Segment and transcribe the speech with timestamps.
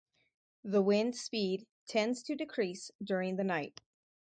[0.63, 3.79] The wind speed tends to decrease during the night.